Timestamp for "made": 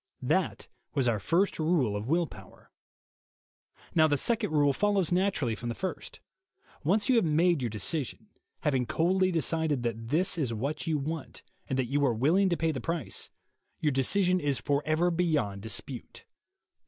7.23-7.61